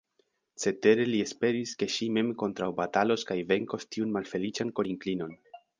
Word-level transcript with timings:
Cetere 0.61 1.05
li 1.09 1.19
esperis, 1.25 1.75
ke 1.83 1.89
ŝi 1.97 2.09
mem 2.17 2.33
kontraŭbatalos 2.43 3.29
kaj 3.33 3.41
venkos 3.53 3.87
tiun 3.97 4.19
malfeliĉan 4.19 4.79
korinklinon. 4.81 5.43